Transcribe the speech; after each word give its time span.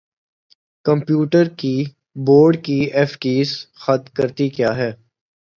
computer 0.85 1.47
کی 1.59 1.75
board 2.25 2.63
کی 2.65 2.79
F 2.93 3.17
keys 3.17 3.49
خر 3.75 3.97
کرتی 4.15 4.49
کیا 4.49 4.75
ہیں 4.77 4.91